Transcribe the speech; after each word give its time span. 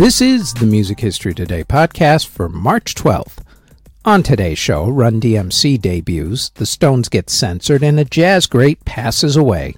This 0.00 0.22
is 0.22 0.54
the 0.54 0.64
Music 0.64 0.98
History 0.98 1.34
Today 1.34 1.62
podcast 1.62 2.26
for 2.26 2.48
March 2.48 2.94
12th. 2.94 3.44
On 4.06 4.22
today's 4.22 4.58
show, 4.58 4.88
Run 4.88 5.20
DMC 5.20 5.78
debuts, 5.78 6.48
the 6.48 6.64
Stones 6.64 7.10
get 7.10 7.28
censored, 7.28 7.82
and 7.82 8.00
a 8.00 8.06
jazz 8.06 8.46
great 8.46 8.82
passes 8.86 9.36
away. 9.36 9.74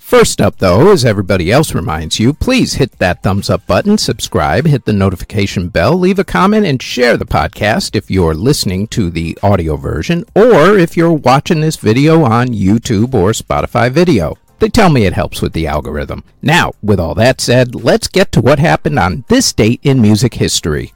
First 0.00 0.40
up, 0.40 0.58
though, 0.58 0.90
as 0.90 1.04
everybody 1.04 1.52
else 1.52 1.76
reminds 1.76 2.18
you, 2.18 2.32
please 2.32 2.74
hit 2.74 2.98
that 2.98 3.22
thumbs 3.22 3.48
up 3.48 3.64
button, 3.68 3.98
subscribe, 3.98 4.66
hit 4.66 4.84
the 4.84 4.92
notification 4.92 5.68
bell, 5.68 5.96
leave 5.96 6.18
a 6.18 6.24
comment, 6.24 6.66
and 6.66 6.82
share 6.82 7.16
the 7.16 7.24
podcast 7.24 7.94
if 7.94 8.10
you're 8.10 8.34
listening 8.34 8.88
to 8.88 9.10
the 9.10 9.38
audio 9.44 9.76
version 9.76 10.24
or 10.34 10.76
if 10.76 10.96
you're 10.96 11.12
watching 11.12 11.60
this 11.60 11.76
video 11.76 12.24
on 12.24 12.48
YouTube 12.48 13.14
or 13.14 13.30
Spotify 13.30 13.92
video. 13.92 14.36
They 14.62 14.68
tell 14.68 14.90
me 14.90 15.06
it 15.06 15.14
helps 15.14 15.42
with 15.42 15.54
the 15.54 15.66
algorithm. 15.66 16.22
Now, 16.40 16.70
with 16.80 17.00
all 17.00 17.16
that 17.16 17.40
said, 17.40 17.74
let's 17.74 18.06
get 18.06 18.30
to 18.30 18.40
what 18.40 18.60
happened 18.60 18.96
on 18.96 19.24
this 19.26 19.52
date 19.52 19.80
in 19.82 20.00
music 20.00 20.34
history. 20.34 20.94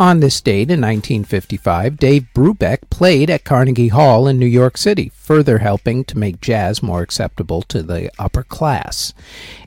On 0.00 0.18
this 0.18 0.40
date 0.40 0.68
in 0.68 0.80
1955, 0.80 1.96
Dave 1.96 2.26
Brubeck 2.34 2.90
played 2.90 3.30
at 3.30 3.44
Carnegie 3.44 3.86
Hall 3.86 4.26
in 4.26 4.36
New 4.36 4.46
York 4.46 4.76
City, 4.76 5.12
further 5.14 5.58
helping 5.58 6.02
to 6.06 6.18
make 6.18 6.40
jazz 6.40 6.82
more 6.82 7.00
acceptable 7.00 7.62
to 7.62 7.84
the 7.84 8.10
upper 8.18 8.42
class. 8.42 9.14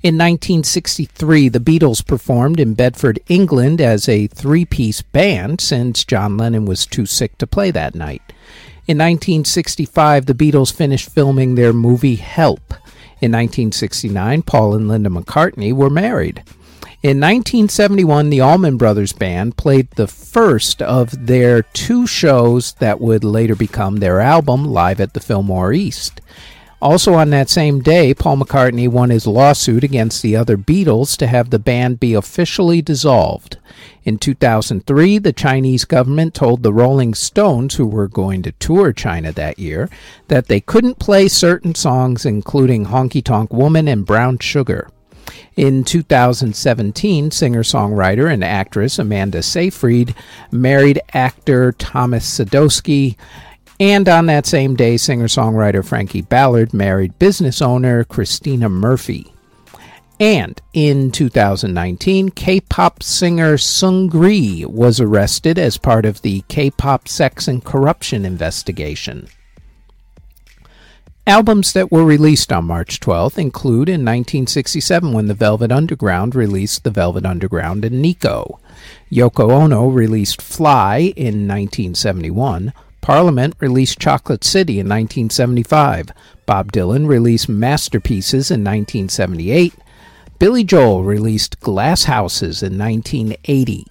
In 0.03 0.17
1963, 0.17 1.47
the 1.47 1.59
Beatles 1.61 2.05
performed 2.05 2.59
in 2.59 2.73
Bedford, 2.73 3.21
England 3.29 3.79
as 3.79 4.09
a 4.09 4.27
three 4.27 4.65
piece 4.65 5.01
band 5.01 5.61
since 5.61 6.03
John 6.03 6.35
Lennon 6.35 6.65
was 6.65 6.85
too 6.85 7.05
sick 7.05 7.37
to 7.37 7.47
play 7.47 7.71
that 7.71 7.95
night. 7.95 8.33
In 8.87 8.97
1965, 8.97 10.25
the 10.25 10.33
Beatles 10.33 10.73
finished 10.73 11.09
filming 11.09 11.55
their 11.55 11.71
movie 11.71 12.15
Help. 12.15 12.73
In 13.21 13.31
1969, 13.31 14.41
Paul 14.41 14.73
and 14.73 14.87
Linda 14.87 15.11
McCartney 15.11 15.71
were 15.71 15.91
married. 15.91 16.43
In 17.03 17.19
1971, 17.19 18.31
the 18.31 18.41
Allman 18.41 18.77
Brothers 18.77 19.13
Band 19.13 19.57
played 19.57 19.91
the 19.91 20.07
first 20.07 20.81
of 20.81 21.27
their 21.27 21.61
two 21.61 22.07
shows 22.07 22.73
that 22.73 22.99
would 22.99 23.23
later 23.23 23.55
become 23.55 23.97
their 23.97 24.19
album, 24.19 24.65
Live 24.65 24.99
at 24.99 25.13
the 25.13 25.19
Fillmore 25.19 25.71
East. 25.71 26.19
Also 26.81 27.13
on 27.13 27.29
that 27.29 27.49
same 27.49 27.79
day, 27.81 28.11
Paul 28.13 28.37
McCartney 28.37 28.87
won 28.87 29.11
his 29.11 29.27
lawsuit 29.27 29.83
against 29.83 30.23
the 30.23 30.35
other 30.35 30.57
Beatles 30.57 31.15
to 31.17 31.27
have 31.27 31.51
the 31.51 31.59
band 31.59 31.99
be 31.99 32.15
officially 32.15 32.81
dissolved. 32.81 33.57
In 34.03 34.17
2003, 34.17 35.19
the 35.19 35.31
Chinese 35.31 35.85
government 35.85 36.33
told 36.33 36.63
the 36.63 36.73
Rolling 36.73 37.13
Stones, 37.13 37.75
who 37.75 37.85
were 37.85 38.07
going 38.07 38.41
to 38.41 38.51
tour 38.53 38.93
China 38.93 39.31
that 39.31 39.59
year, 39.59 39.89
that 40.27 40.47
they 40.47 40.59
couldn't 40.59 40.97
play 40.97 41.27
certain 41.27 41.75
songs, 41.75 42.25
including 42.25 42.87
Honky 42.87 43.23
Tonk 43.23 43.53
Woman 43.53 43.87
and 43.87 44.03
Brown 44.03 44.39
Sugar. 44.39 44.89
In 45.55 45.83
2017, 45.83 47.29
singer 47.29 47.61
songwriter 47.61 48.31
and 48.31 48.43
actress 48.43 48.97
Amanda 48.97 49.43
Seyfried 49.43 50.15
married 50.51 50.99
actor 51.13 51.73
Thomas 51.73 52.39
Sadoski 52.39 53.17
and 53.81 54.07
on 54.07 54.27
that 54.27 54.45
same 54.45 54.75
day, 54.75 54.95
singer 54.95 55.25
songwriter 55.25 55.83
Frankie 55.83 56.21
Ballard 56.21 56.71
married 56.71 57.17
business 57.17 57.63
owner 57.63 58.03
Christina 58.03 58.69
Murphy. 58.69 59.33
And 60.19 60.61
in 60.71 61.09
2019, 61.09 62.29
K 62.29 62.59
pop 62.59 63.01
singer 63.01 63.57
Seungri 63.57 64.67
was 64.67 64.99
arrested 64.99 65.57
as 65.57 65.79
part 65.79 66.05
of 66.05 66.21
the 66.21 66.43
K 66.47 66.69
pop 66.69 67.07
sex 67.07 67.47
and 67.47 67.65
corruption 67.65 68.23
investigation. 68.23 69.27
Albums 71.25 71.73
that 71.73 71.91
were 71.91 72.05
released 72.05 72.53
on 72.53 72.65
March 72.65 72.99
12th 72.99 73.39
include 73.39 73.89
in 73.89 74.01
1967 74.01 75.11
when 75.11 75.25
the 75.25 75.33
Velvet 75.33 75.71
Underground 75.71 76.35
released 76.35 76.83
The 76.83 76.91
Velvet 76.91 77.25
Underground 77.25 77.83
and 77.83 77.99
Nico. 77.99 78.59
Yoko 79.11 79.49
Ono 79.51 79.87
released 79.87 80.39
Fly 80.39 81.13
in 81.15 81.47
1971. 81.47 82.73
Parliament 83.01 83.55
released 83.59 83.99
Chocolate 83.99 84.43
City 84.43 84.73
in 84.73 84.87
1975. 84.87 86.11
Bob 86.45 86.71
Dylan 86.71 87.07
released 87.07 87.49
Masterpieces 87.49 88.51
in 88.51 88.61
1978. 88.61 89.73
Billy 90.39 90.63
Joel 90.63 91.03
released 91.03 91.59
Glass 91.59 92.05
Houses 92.05 92.63
in 92.63 92.77
1980. 92.77 93.85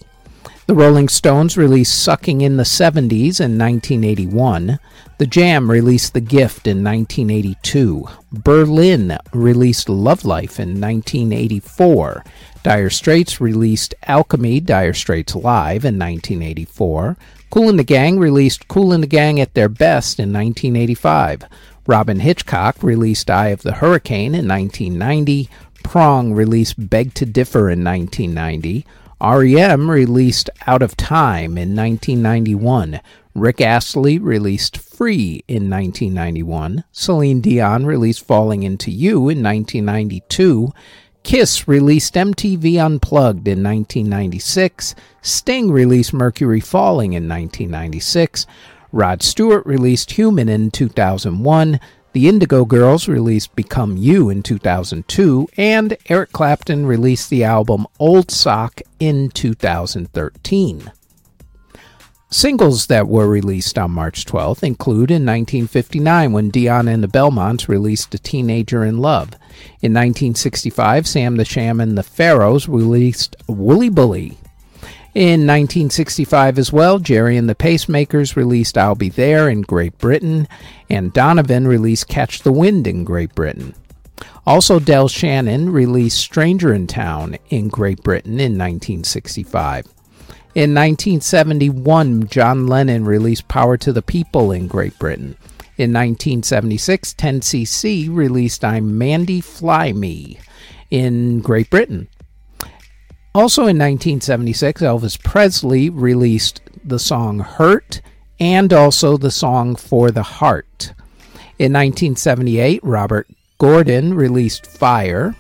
The 0.66 0.76
Rolling 0.76 1.08
Stones 1.08 1.56
released 1.56 2.00
Sucking 2.00 2.42
in 2.42 2.56
the 2.56 2.62
70s 2.62 3.40
in 3.40 3.58
1981. 3.58 4.78
The 5.18 5.26
Jam 5.26 5.68
released 5.68 6.14
The 6.14 6.20
Gift 6.20 6.68
in 6.68 6.84
1982. 6.84 8.06
Berlin 8.32 9.18
released 9.32 9.88
Love 9.88 10.24
Life 10.24 10.60
in 10.60 10.80
1984. 10.80 12.24
Dire 12.62 12.88
Straits 12.88 13.40
released 13.40 13.96
Alchemy 14.04 14.60
Dire 14.60 14.94
Straits 14.94 15.34
Live 15.34 15.84
in 15.84 15.98
1984. 15.98 17.16
Kool 17.50 17.68
and 17.68 17.78
the 17.80 17.84
Gang 17.84 18.20
released 18.20 18.68
Kool 18.68 18.92
and 18.92 19.02
the 19.02 19.08
Gang 19.08 19.40
at 19.40 19.54
Their 19.54 19.68
Best 19.68 20.20
in 20.20 20.32
1985. 20.32 21.44
Robyn 21.84 22.20
Hitchcock 22.20 22.80
released 22.80 23.28
Eye 23.28 23.48
of 23.48 23.62
the 23.62 23.72
Hurricane 23.72 24.36
in 24.36 24.46
1990. 24.46 25.50
Prong 25.82 26.32
released 26.32 26.88
Beg 26.88 27.12
to 27.14 27.26
Differ 27.26 27.68
in 27.68 27.82
1990. 27.82 28.86
REM 29.20 29.90
released 29.90 30.48
Out 30.68 30.80
of 30.80 30.96
Time 30.96 31.58
in 31.58 31.74
1991. 31.74 33.00
Rick 33.34 33.60
Astley 33.60 34.18
released 34.18 34.78
Free 34.78 35.42
in 35.48 35.68
1991. 35.68 36.84
Celine 36.92 37.40
Dion 37.40 37.84
released 37.84 38.24
Falling 38.24 38.62
Into 38.62 38.92
You 38.92 39.28
in 39.28 39.42
1992. 39.42 40.72
Kiss 41.22 41.68
released 41.68 42.14
MTV 42.14 42.84
Unplugged 42.84 43.46
in 43.46 43.62
1996. 43.62 44.94
Sting 45.22 45.70
released 45.70 46.12
Mercury 46.12 46.60
Falling 46.60 47.12
in 47.12 47.28
1996. 47.28 48.46
Rod 48.92 49.22
Stewart 49.22 49.64
released 49.66 50.12
Human 50.12 50.48
in 50.48 50.70
2001. 50.70 51.78
The 52.12 52.28
Indigo 52.28 52.64
Girls 52.64 53.06
released 53.06 53.54
Become 53.54 53.96
You 53.96 54.30
in 54.30 54.42
2002. 54.42 55.48
And 55.56 55.96
Eric 56.08 56.32
Clapton 56.32 56.86
released 56.86 57.30
the 57.30 57.44
album 57.44 57.86
Old 57.98 58.30
Sock 58.30 58.80
in 58.98 59.28
2013. 59.30 60.90
Singles 62.32 62.86
that 62.86 63.08
were 63.08 63.26
released 63.26 63.76
on 63.76 63.90
March 63.90 64.24
12th 64.24 64.62
include 64.62 65.10
in 65.10 65.26
1959 65.26 66.30
when 66.30 66.48
Dion 66.48 66.86
and 66.86 67.02
the 67.02 67.08
Belmonts 67.08 67.68
released 67.68 68.14
A 68.14 68.18
Teenager 68.20 68.84
in 68.84 68.98
Love. 68.98 69.30
In 69.82 69.92
1965, 69.92 71.08
Sam 71.08 71.36
the 71.36 71.44
Sham 71.44 71.80
and 71.80 71.98
the 71.98 72.04
Pharaohs 72.04 72.68
released 72.68 73.34
Wooly 73.48 73.88
Bully. 73.88 74.38
In 75.12 75.44
1965 75.44 76.56
as 76.56 76.72
well, 76.72 77.00
Gerry 77.00 77.36
and 77.36 77.48
the 77.48 77.56
Pacemakers 77.56 78.36
released 78.36 78.78
I'll 78.78 78.94
Be 78.94 79.08
There 79.08 79.48
in 79.48 79.62
Great 79.62 79.98
Britain, 79.98 80.46
and 80.88 81.12
Donovan 81.12 81.66
released 81.66 82.06
Catch 82.06 82.42
the 82.42 82.52
Wind 82.52 82.86
in 82.86 83.02
Great 83.02 83.34
Britain. 83.34 83.74
Also, 84.46 84.78
Del 84.78 85.08
Shannon 85.08 85.72
released 85.72 86.18
Stranger 86.18 86.72
in 86.72 86.86
Town 86.86 87.38
in 87.48 87.66
Great 87.66 88.04
Britain 88.04 88.34
in 88.34 88.56
1965. 88.56 89.86
In 90.52 90.74
1971, 90.74 92.26
John 92.26 92.66
Lennon 92.66 93.04
released 93.04 93.46
Power 93.46 93.76
to 93.76 93.92
the 93.92 94.02
People 94.02 94.50
in 94.50 94.66
Great 94.66 94.98
Britain. 94.98 95.36
In 95.76 95.92
1976, 95.92 97.14
10cc 97.14 98.12
released 98.12 98.64
I'm 98.64 98.98
Mandy 98.98 99.40
Fly 99.40 99.92
Me 99.92 100.40
in 100.90 101.38
Great 101.38 101.70
Britain. 101.70 102.08
Also 103.32 103.62
in 103.62 103.78
1976, 103.78 104.82
Elvis 104.82 105.22
Presley 105.22 105.88
released 105.88 106.62
the 106.84 106.98
song 106.98 107.38
Hurt 107.38 108.00
and 108.40 108.72
also 108.72 109.16
the 109.16 109.30
song 109.30 109.76
For 109.76 110.10
the 110.10 110.24
Heart. 110.24 110.94
In 111.60 111.72
1978, 111.72 112.80
Robert 112.82 113.28
Gordon 113.58 114.14
released 114.14 114.66
Fire. 114.66 115.36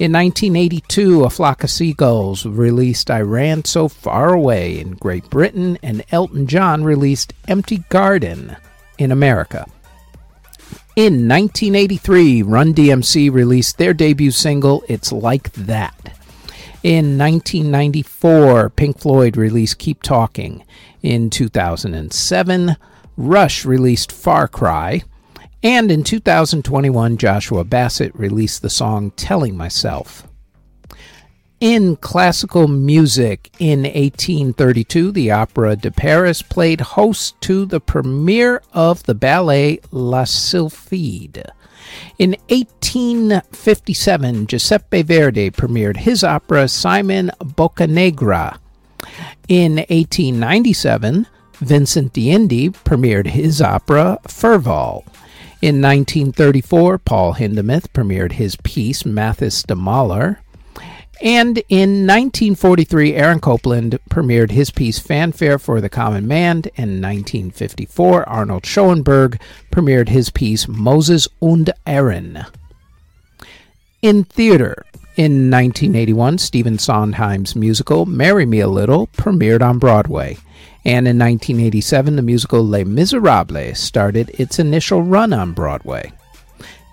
In 0.00 0.10
1982, 0.10 1.22
A 1.22 1.30
Flock 1.30 1.62
of 1.62 1.70
Seagulls 1.70 2.44
released 2.44 3.12
I 3.12 3.20
Ran 3.20 3.64
So 3.64 3.86
Far 3.86 4.34
Away 4.34 4.80
in 4.80 4.94
Great 4.94 5.30
Britain, 5.30 5.78
and 5.84 6.04
Elton 6.10 6.48
John 6.48 6.82
released 6.82 7.32
Empty 7.46 7.84
Garden 7.90 8.56
in 8.98 9.12
America. 9.12 9.66
In 10.96 11.28
1983, 11.28 12.42
Run 12.42 12.74
DMC 12.74 13.32
released 13.32 13.78
their 13.78 13.94
debut 13.94 14.32
single, 14.32 14.82
It's 14.88 15.12
Like 15.12 15.52
That. 15.52 16.16
In 16.82 17.16
1994, 17.16 18.70
Pink 18.70 18.98
Floyd 18.98 19.36
released 19.36 19.78
Keep 19.78 20.02
Talking. 20.02 20.64
In 21.02 21.30
2007, 21.30 22.76
Rush 23.16 23.64
released 23.64 24.10
Far 24.10 24.48
Cry. 24.48 25.04
And 25.64 25.90
in 25.90 26.04
2021, 26.04 27.16
Joshua 27.16 27.64
Bassett 27.64 28.14
released 28.14 28.60
the 28.60 28.68
song 28.68 29.12
Telling 29.12 29.56
Myself. 29.56 30.28
In 31.58 31.96
classical 31.96 32.68
music, 32.68 33.50
in 33.58 33.84
1832, 33.84 35.10
the 35.12 35.30
Opera 35.30 35.74
de 35.76 35.90
Paris 35.90 36.42
played 36.42 36.82
host 36.82 37.40
to 37.40 37.64
the 37.64 37.80
premiere 37.80 38.60
of 38.74 39.04
the 39.04 39.14
ballet 39.14 39.80
La 39.90 40.24
Sylphide. 40.24 41.48
In 42.18 42.32
1857, 42.50 44.46
Giuseppe 44.46 45.00
Verdi 45.00 45.50
premiered 45.50 45.96
his 45.96 46.22
opera 46.22 46.68
Simon 46.68 47.30
Boccanegra. 47.40 48.58
In 49.48 49.76
1897, 49.76 51.26
Vincent 51.54 52.12
d'Indy 52.12 52.68
premiered 52.68 53.28
his 53.28 53.62
opera 53.62 54.18
Fervaal. 54.28 55.04
In 55.62 55.80
1934, 55.80 56.98
Paul 56.98 57.34
Hindemith 57.34 57.88
premiered 57.92 58.32
his 58.32 58.56
piece 58.56 59.06
Mathis 59.06 59.62
der 59.62 59.76
Maler. 59.76 60.38
And 61.22 61.58
in 61.68 62.06
1943, 62.06 63.14
Aaron 63.14 63.40
Copland 63.40 63.98
premiered 64.10 64.50
his 64.50 64.70
piece 64.70 64.98
Fanfare 64.98 65.58
for 65.58 65.80
the 65.80 65.88
Common 65.88 66.26
Man. 66.26 66.64
And 66.76 66.96
In 66.96 67.00
1954, 67.00 68.28
Arnold 68.28 68.66
Schoenberg 68.66 69.40
premiered 69.70 70.08
his 70.08 70.28
piece 70.28 70.68
Moses 70.68 71.28
und 71.40 71.70
Aron. 71.86 72.44
In 74.02 74.24
theater, 74.24 74.84
in 75.16 75.48
1981, 75.48 76.38
Stephen 76.38 76.78
Sondheim's 76.78 77.54
musical 77.54 78.04
Marry 78.04 78.44
Me 78.44 78.60
a 78.60 78.68
Little 78.68 79.06
premiered 79.16 79.62
on 79.62 79.78
Broadway. 79.78 80.36
And 80.84 81.08
in 81.08 81.18
1987, 81.18 82.16
the 82.16 82.22
musical 82.22 82.66
Les 82.66 82.84
Miserables 82.84 83.78
started 83.78 84.30
its 84.38 84.58
initial 84.58 85.02
run 85.02 85.32
on 85.32 85.52
Broadway. 85.52 86.12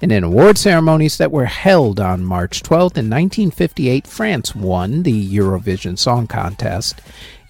And 0.01 0.11
in 0.11 0.23
award 0.23 0.57
ceremonies 0.57 1.17
that 1.17 1.31
were 1.31 1.45
held 1.45 1.99
on 1.99 2.25
March 2.25 2.63
12th 2.63 2.97
in 2.97 3.09
1958, 3.09 4.07
France 4.07 4.55
won 4.55 5.03
the 5.03 5.37
Eurovision 5.37 5.97
Song 5.97 6.25
Contest. 6.25 6.99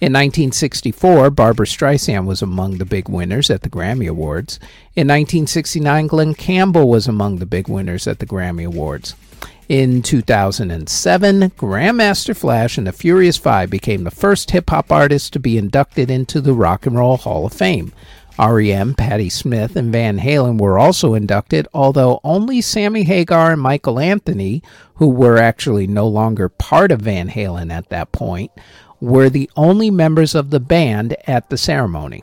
In 0.00 0.12
1964, 0.12 1.30
Barbra 1.30 1.64
Streisand 1.64 2.26
was 2.26 2.42
among 2.42 2.76
the 2.76 2.84
big 2.84 3.08
winners 3.08 3.48
at 3.48 3.62
the 3.62 3.70
Grammy 3.70 4.08
Awards. 4.08 4.56
In 4.94 5.08
1969, 5.08 6.08
Glen 6.08 6.34
Campbell 6.34 6.90
was 6.90 7.08
among 7.08 7.38
the 7.38 7.46
big 7.46 7.68
winners 7.68 8.06
at 8.06 8.18
the 8.18 8.26
Grammy 8.26 8.66
Awards. 8.66 9.14
In 9.72 10.02
2007, 10.02 11.48
Grandmaster 11.56 12.36
Flash 12.36 12.76
and 12.76 12.86
the 12.86 12.92
Furious 12.92 13.38
Five 13.38 13.70
became 13.70 14.04
the 14.04 14.10
first 14.10 14.50
hip 14.50 14.68
hop 14.68 14.92
artists 14.92 15.30
to 15.30 15.40
be 15.40 15.56
inducted 15.56 16.10
into 16.10 16.42
the 16.42 16.52
Rock 16.52 16.84
and 16.84 16.94
Roll 16.94 17.16
Hall 17.16 17.46
of 17.46 17.54
Fame. 17.54 17.90
REM, 18.38 18.92
Patti 18.92 19.30
Smith, 19.30 19.74
and 19.74 19.90
Van 19.90 20.18
Halen 20.18 20.60
were 20.60 20.78
also 20.78 21.14
inducted, 21.14 21.66
although 21.72 22.20
only 22.22 22.60
Sammy 22.60 23.04
Hagar 23.04 23.52
and 23.52 23.62
Michael 23.62 23.98
Anthony, 23.98 24.62
who 24.96 25.08
were 25.08 25.38
actually 25.38 25.86
no 25.86 26.06
longer 26.06 26.50
part 26.50 26.92
of 26.92 27.00
Van 27.00 27.30
Halen 27.30 27.72
at 27.72 27.88
that 27.88 28.12
point, 28.12 28.50
were 29.00 29.30
the 29.30 29.48
only 29.56 29.90
members 29.90 30.34
of 30.34 30.50
the 30.50 30.60
band 30.60 31.16
at 31.26 31.48
the 31.48 31.56
ceremony. 31.56 32.22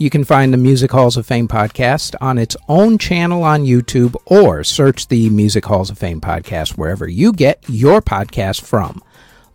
You 0.00 0.08
can 0.08 0.24
find 0.24 0.50
the 0.50 0.56
Music 0.56 0.90
Halls 0.92 1.18
of 1.18 1.26
Fame 1.26 1.46
podcast 1.46 2.14
on 2.22 2.38
its 2.38 2.56
own 2.70 2.96
channel 2.96 3.42
on 3.42 3.66
YouTube 3.66 4.16
or 4.24 4.64
search 4.64 5.08
the 5.08 5.28
Music 5.28 5.66
Halls 5.66 5.90
of 5.90 5.98
Fame 5.98 6.22
podcast 6.22 6.78
wherever 6.78 7.06
you 7.06 7.34
get 7.34 7.62
your 7.68 8.00
podcast 8.00 8.62
from. 8.62 9.02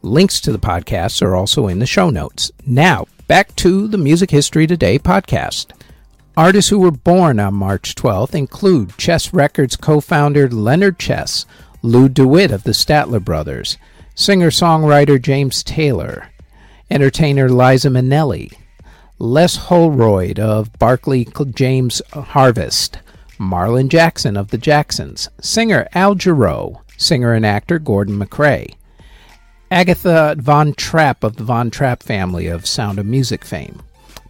Links 0.03 0.39
to 0.41 0.51
the 0.51 0.59
podcasts 0.59 1.23
are 1.23 1.35
also 1.35 1.67
in 1.67 1.79
the 1.79 1.87
show 1.87 2.11
notes. 2.11 2.51
Now, 2.63 3.07
back 3.27 3.55
to 3.55 3.87
the 3.87 3.97
Music 3.97 4.29
History 4.29 4.67
Today 4.67 4.99
podcast. 4.99 5.71
Artists 6.37 6.69
who 6.69 6.77
were 6.77 6.91
born 6.91 7.39
on 7.39 7.55
March 7.55 7.95
12th 7.95 8.35
include 8.35 8.95
Chess 8.99 9.33
Records 9.33 9.75
co 9.75 9.99
founder 9.99 10.47
Leonard 10.47 10.99
Chess, 10.99 11.47
Lou 11.81 12.07
DeWitt 12.07 12.51
of 12.51 12.61
the 12.61 12.71
Statler 12.73 13.19
Brothers, 13.19 13.79
singer 14.13 14.51
songwriter 14.51 15.19
James 15.19 15.63
Taylor, 15.63 16.29
entertainer 16.91 17.49
Liza 17.49 17.89
Minnelli, 17.89 18.55
Les 19.17 19.55
Holroyd 19.55 20.39
of 20.39 20.77
Barclay 20.77 21.25
James 21.53 22.01
Harvest, 22.11 22.99
Marlon 23.39 23.87
Jackson 23.87 24.35
of 24.35 24.49
the 24.49 24.57
Jacksons, 24.57 25.29
singer 25.39 25.87
Al 25.93 26.15
Jarreau, 26.15 26.81
singer 26.97 27.31
and 27.31 27.45
actor 27.45 27.79
Gordon 27.79 28.17
MacRae, 28.17 28.75
Agatha 29.71 30.35
Von 30.37 30.73
Trapp 30.73 31.23
of 31.23 31.37
the 31.37 31.45
Von 31.45 31.71
Trapp 31.71 32.03
family 32.03 32.47
of 32.47 32.67
Sound 32.67 32.99
of 32.99 33.05
Music 33.05 33.45
fame, 33.45 33.81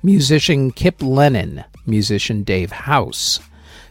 musician 0.04 0.70
Kip 0.70 1.02
Lennon, 1.02 1.64
musician 1.88 2.44
Dave 2.44 2.72
House, 2.72 3.40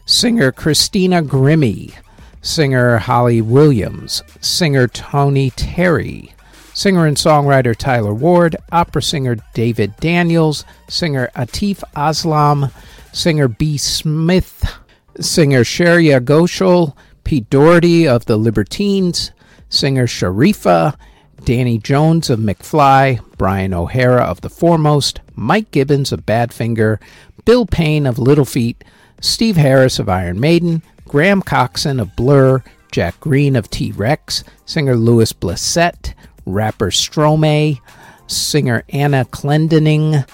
singer 0.07 0.53
Christina 0.53 1.23
Grimmie, 1.23 1.93
singer 2.41 2.99
Holly 2.99 3.43
Williams, 3.43 4.23
singer 4.41 4.87
Tony 4.87 5.51
Terry, 5.51 6.34
singer 6.75 7.07
and 7.07 7.17
songwriter 7.17 7.75
Tyler 7.75 8.13
Ward, 8.13 8.57
opera 8.71 9.03
singer 9.03 9.37
David 9.55 9.97
Daniels, 9.99 10.65
singer 10.89 11.31
Atif 11.35 11.83
Aslam, 11.97 12.71
singer 13.13 13.49
B. 13.49 13.79
Smith, 13.79 14.77
singer 15.21 15.63
Shreya 15.63 16.21
Ghoshal, 16.21 16.95
Pete 17.23 17.49
Doherty 17.49 18.07
of 18.07 18.27
the 18.27 18.37
Libertines, 18.37 19.31
singer 19.69 20.07
Sharifa, 20.07 20.97
Danny 21.45 21.79
Jones 21.79 22.31
of 22.31 22.39
McFly, 22.39 23.21
Brian 23.39 23.73
O'Hara 23.73 24.23
of 24.23 24.41
The 24.41 24.51
Fourmost, 24.51 25.21
Mike 25.35 25.71
Gibbons 25.71 26.13
of 26.13 26.27
Badfinger, 26.27 26.99
Bill 27.45 27.67
Payne 27.67 28.07
of 28.07 28.19
Little 28.19 28.45
Feat, 28.45 28.83
Steve 29.21 29.57
Harris 29.57 29.99
of 29.99 30.09
Iron 30.09 30.41
Maiden, 30.41 30.83
Graham 31.07 31.43
Coxon 31.43 32.01
of 32.01 32.17
Blur, 32.17 32.63
Jack 32.91 33.21
Green 33.21 33.57
of 33.57 33.71
T 33.71 33.93
Rex, 33.93 34.45
singer 34.65 34.97
Louis 34.97 35.33
Blissett, 35.33 36.15
rapper 36.47 36.91
Stromae, 36.91 37.81
singer 38.27 38.85
Anna 38.89 39.25
Clendening, 39.25 40.29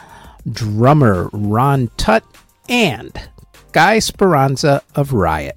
drummer 0.51 1.29
Ron 1.33 1.91
Tutt, 1.97 2.25
and 2.69 3.13
Guy 3.73 3.99
Speranza 3.99 4.83
of 4.95 5.13
Riot. 5.13 5.57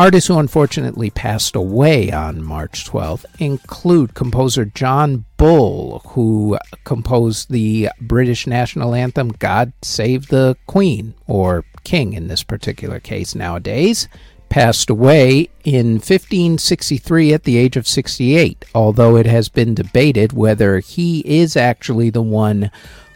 Artists 0.00 0.28
who 0.28 0.38
unfortunately 0.38 1.10
passed 1.10 1.54
away 1.54 2.10
on 2.10 2.42
March 2.42 2.88
12th 2.88 3.26
include 3.38 4.14
composer 4.14 4.64
John 4.64 5.26
Bull, 5.36 5.98
who 6.06 6.56
composed 6.84 7.50
the 7.50 7.90
British 8.00 8.46
national 8.46 8.94
anthem 8.94 9.28
God 9.28 9.74
Save 9.82 10.28
the 10.28 10.56
Queen, 10.66 11.12
or 11.26 11.66
King 11.84 12.14
in 12.14 12.28
this 12.28 12.42
particular 12.42 12.98
case 12.98 13.34
nowadays, 13.34 14.08
passed 14.50 14.90
away 14.90 15.48
in 15.64 15.94
1563 15.94 17.32
at 17.32 17.44
the 17.44 17.56
age 17.56 17.76
of 17.76 17.88
68, 17.88 18.66
although 18.74 19.16
it 19.16 19.24
has 19.24 19.48
been 19.48 19.74
debated 19.74 20.34
whether 20.34 20.80
he 20.80 21.20
is 21.20 21.56
actually 21.56 22.10
the 22.10 22.20
one 22.20 22.70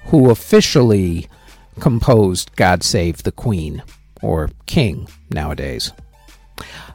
who 0.07 0.31
officially 0.31 1.29
composed 1.81 2.55
God 2.57 2.83
Save 2.83 3.25
the 3.25 3.33
Queen, 3.33 3.83
or 4.23 4.51
King 4.65 5.09
nowadays. 5.31 5.93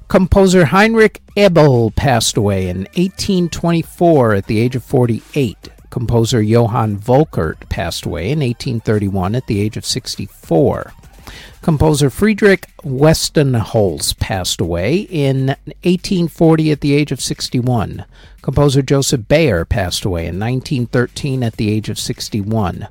Composer 0.08 0.66
Heinrich 0.66 1.22
Abel 1.36 1.92
passed 1.92 2.36
away 2.36 2.68
in 2.68 2.80
1824 2.96 4.34
at 4.34 4.48
the 4.48 4.60
age 4.60 4.76
of 4.76 4.84
48. 4.84 5.70
Composer 5.92 6.42
Johann 6.42 6.98
Volkert 6.98 7.70
passed 7.70 8.06
away 8.06 8.32
in 8.32 8.40
1831 8.40 9.36
at 9.36 9.46
the 9.48 9.62
age 9.62 9.78
of 9.78 9.86
64. 9.86 10.94
Composer 11.62 12.10
Friedrich 12.10 12.68
Westenholz 12.84 14.18
passed 14.20 14.62
away 14.62 15.08
in 15.10 15.48
1840 15.84 16.72
at 16.72 16.82
the 16.82 16.94
age 16.94 17.12
of 17.12 17.22
61. 17.22 18.06
Composer 18.42 18.82
Joseph 18.82 19.28
Bayer 19.28 19.66
passed 19.66 20.06
away 20.06 20.22
in 20.22 20.40
1913 20.40 21.44
at 21.44 21.58
the 21.58 21.70
age 21.70 21.90
of 21.90 22.00
61. 22.00 22.88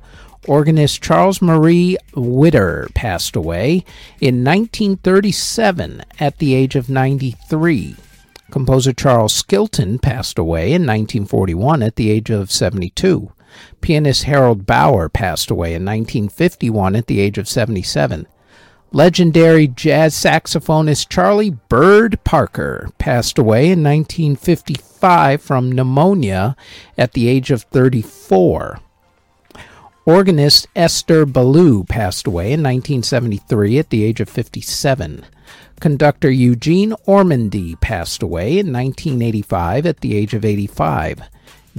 Organist 0.47 1.01
Charles 1.01 1.41
Marie 1.41 1.97
Widor 2.13 2.93
passed 2.93 3.35
away 3.35 3.83
in 4.21 4.43
1937 4.43 6.03
at 6.19 6.37
the 6.37 6.53
age 6.53 6.75
of 6.75 6.89
93. 6.89 7.95
Composer 8.51 8.93
Charles 8.93 9.33
Skilton 9.33 9.99
passed 9.99 10.39
away 10.39 10.67
in 10.67 10.83
1941 10.83 11.83
at 11.83 11.97
the 11.97 12.09
age 12.09 12.29
of 12.29 12.51
72. 12.51 13.31
Pianist 13.81 14.23
Harold 14.23 14.65
Bauer 14.65 15.09
passed 15.09 15.51
away 15.51 15.69
in 15.73 15.83
1951 15.83 16.95
at 16.95 17.07
the 17.07 17.19
age 17.19 17.37
of 17.37 17.47
77. 17.47 18.27
Legendary 18.91 19.67
jazz 19.67 20.15
saxophonist 20.15 21.09
Charlie 21.09 21.51
Bird 21.69 22.23
Parker 22.23 22.89
passed 22.97 23.37
away 23.37 23.65
in 23.65 23.83
1955 23.83 25.43
from 25.43 25.71
pneumonia 25.71 26.55
at 26.97 27.13
the 27.13 27.27
age 27.27 27.51
of 27.51 27.61
34. 27.63 28.79
Organist 30.07 30.67
Esther 30.75 31.27
Ballou 31.27 31.83
passed 31.83 32.25
away 32.25 32.45
in 32.45 32.63
1973 32.63 33.77
at 33.77 33.91
the 33.91 34.03
age 34.03 34.19
of 34.19 34.27
57. 34.27 35.23
Conductor 35.79 36.31
Eugene 36.31 36.93
Ormandy 37.07 37.79
passed 37.79 38.23
away 38.23 38.57
in 38.57 38.73
1985 38.73 39.85
at 39.85 39.99
the 39.99 40.17
age 40.17 40.33
of 40.33 40.43
85. 40.43 41.21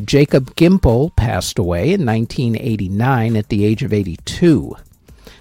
Jacob 0.04 0.54
Gimpel 0.54 1.14
passed 1.16 1.58
away 1.58 1.92
in 1.92 2.06
1989 2.06 3.36
at 3.36 3.48
the 3.48 3.64
age 3.64 3.82
of 3.82 3.92
82. 3.92 4.76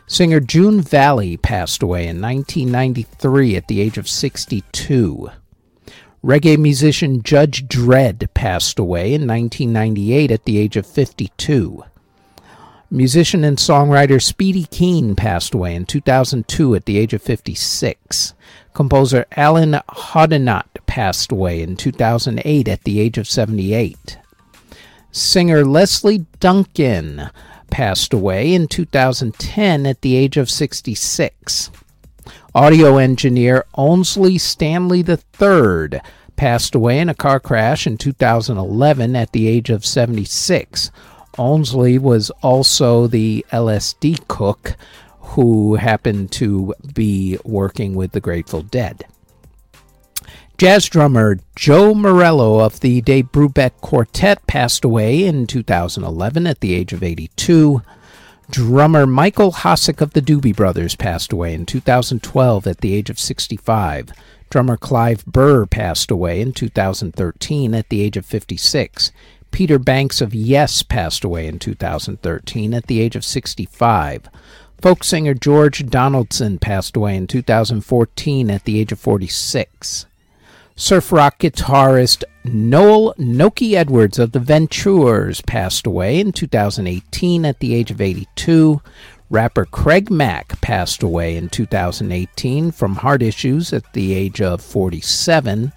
Singer 0.10 0.40
June 0.40 0.82
Valli 0.82 1.38
passed 1.38 1.84
away 1.84 2.08
in 2.08 2.20
1993 2.20 3.56
at 3.56 3.68
the 3.68 3.80
age 3.80 3.96
of 4.00 4.10
62. 4.10 5.30
Reggae 6.26 6.58
musician 6.58 7.22
Judge 7.22 7.68
Dredd 7.68 8.28
passed 8.34 8.80
away 8.80 9.14
in 9.14 9.28
1998 9.28 10.32
at 10.32 10.46
the 10.46 10.58
age 10.58 10.76
of 10.78 10.88
52. 10.88 11.84
Musician 12.90 13.44
and 13.44 13.60
songwriter 13.60 14.20
Speedy 14.20 14.66
Keen 14.72 15.16
passed 15.16 15.54
away 15.54 15.76
in 15.76 15.86
2002 15.86 16.74
at 16.74 16.86
the 16.86 16.98
age 16.98 17.14
of 17.14 17.22
56. 17.22 18.34
Composer 18.74 19.28
Alan 19.38 19.74
Hoddinott 19.90 20.88
passed 20.88 21.32
away 21.32 21.62
in 21.62 21.78
2008 21.78 22.68
at 22.68 22.84
the 22.84 23.00
age 23.00 23.20
of 23.20 23.28
78. 23.28 24.18
Singer 25.12 25.64
Lesley 25.64 26.26
Duncan 26.40 27.30
passed 27.70 28.14
away 28.14 28.54
in 28.54 28.68
2010 28.68 29.86
at 29.86 30.02
the 30.02 30.16
age 30.16 30.38
of 30.38 30.50
66. 30.50 31.72
Audio 32.56 32.98
engineer 32.98 33.66
Owsley 33.76 34.38
Stanley 34.38 35.00
III 35.08 36.02
passed 36.36 36.74
away 36.74 37.00
in 37.00 37.10
a 37.10 37.14
car 37.14 37.40
crash 37.40 37.86
in 37.86 37.98
2011 37.98 39.16
at 39.16 39.32
the 39.32 39.48
age 39.48 39.70
of 39.70 39.86
76. 39.86 40.92
Owsley 41.38 41.98
was 41.98 42.30
also 42.42 43.08
the 43.08 43.46
LSD 43.52 44.28
cook 44.28 44.76
who 45.20 45.76
happened 45.76 46.32
to 46.32 46.74
be 46.94 47.38
working 47.44 47.94
with 47.94 48.14
the 48.14 48.20
Grateful 48.20 48.62
Dead. 48.62 49.06
Jazz 50.60 50.90
drummer 50.90 51.40
Joe 51.56 51.94
Morello 51.94 52.60
of 52.60 52.82
the 52.82 53.00
Dave 53.00 53.32
Brubeck 53.32 53.80
Quartet 53.80 54.46
passed 54.46 54.84
away 54.84 55.24
in 55.24 55.48
2011 55.48 56.46
at 56.46 56.60
the 56.60 56.76
age 56.76 56.92
of 56.92 57.02
82. 57.02 57.82
Drummer 58.50 59.08
Michael 59.08 59.54
Hossack 59.54 60.02
of 60.02 60.12
the 60.12 60.22
Doobie 60.22 60.54
Brothers 60.54 60.98
passed 60.98 61.32
away 61.32 61.54
in 61.54 61.66
2012 61.66 62.68
at 62.68 62.82
the 62.82 62.94
age 62.94 63.10
of 63.10 63.18
65. 63.18 64.12
Drummer 64.50 64.76
Clive 64.76 65.26
Burr 65.26 65.66
passed 65.66 66.12
away 66.12 66.42
in 66.42 66.52
2013 66.52 67.74
at 67.74 67.88
the 67.88 68.02
age 68.02 68.18
of 68.18 68.26
56. 68.26 69.14
Peter 69.52 69.80
Banks 69.80 70.20
of 70.20 70.36
Yes 70.36 70.84
passed 70.84 71.24
away 71.24 71.48
in 71.48 71.58
2013 71.58 72.74
at 72.74 72.88
the 72.88 73.00
age 73.00 73.16
of 73.16 73.24
65. 73.24 74.28
Folk 74.82 75.06
singer 75.06 75.34
George 75.34 75.86
Donaldson 75.86 76.60
passed 76.60 76.98
away 76.98 77.16
in 77.16 77.28
2014 77.28 78.52
at 78.52 78.66
the 78.66 78.78
age 78.78 78.92
of 78.92 79.00
46. 79.00 80.06
Surf 80.80 81.12
rock 81.12 81.40
guitarist 81.40 82.24
Noel 82.46 83.14
Nokie 83.16 83.74
Edwards 83.74 84.18
of 84.18 84.32
the 84.32 84.40
Ventures 84.40 85.42
passed 85.42 85.86
away 85.86 86.22
in 86.22 86.32
2018 86.32 87.44
at 87.44 87.60
the 87.60 87.76
age 87.76 87.92
of 87.92 88.00
82. 88.00 88.82
Rapper 89.30 89.66
Craig 89.66 90.10
Mack 90.10 90.60
passed 90.62 91.04
away 91.04 91.36
in 91.36 91.50
2018 91.50 92.72
from 92.72 92.96
heart 92.96 93.22
issues 93.22 93.74
at 93.74 93.92
the 93.92 94.14
age 94.14 94.40
of 94.40 94.62
47. 94.62 95.74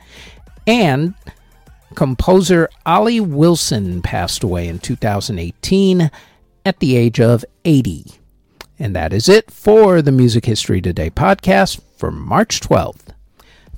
And 0.69 1.15
Composer 1.97 2.71
Olly 2.87 3.19
Wilson 3.19 4.03
passed 4.03 4.45
away 4.45 4.69
in 4.69 4.79
2018 4.79 6.13
at 6.65 6.79
the 6.79 6.97
age 6.97 7.19
of 7.19 7.45
80. 7.65 8.07
And 8.79 8.95
that 8.95 9.13
is 9.13 9.29
it 9.29 9.51
for 9.51 10.01
the 10.01 10.13
Music 10.13 10.45
History 10.45 10.81
Today 10.81 11.11
podcast 11.11 11.83
for 11.97 12.13
March 12.13 12.61
12th. 12.61 13.13